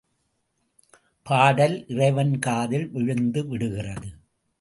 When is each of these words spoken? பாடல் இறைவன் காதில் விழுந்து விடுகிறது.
பாடல் 1.25 1.87
இறைவன் 1.87 2.39
காதில் 2.39 2.87
விழுந்து 2.91 3.47
விடுகிறது. 3.47 4.09